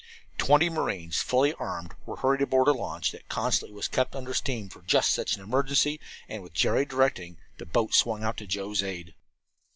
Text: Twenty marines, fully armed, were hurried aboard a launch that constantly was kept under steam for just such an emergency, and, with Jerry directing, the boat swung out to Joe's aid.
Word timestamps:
Twenty 0.39 0.67
marines, 0.67 1.21
fully 1.21 1.53
armed, 1.59 1.93
were 2.07 2.15
hurried 2.15 2.41
aboard 2.41 2.67
a 2.67 2.71
launch 2.71 3.11
that 3.11 3.29
constantly 3.29 3.75
was 3.75 3.87
kept 3.87 4.15
under 4.15 4.33
steam 4.33 4.67
for 4.67 4.81
just 4.81 5.11
such 5.11 5.35
an 5.35 5.43
emergency, 5.43 5.99
and, 6.27 6.41
with 6.41 6.53
Jerry 6.55 6.85
directing, 6.85 7.37
the 7.59 7.67
boat 7.67 7.93
swung 7.93 8.23
out 8.23 8.37
to 8.37 8.47
Joe's 8.47 8.81
aid. 8.81 9.13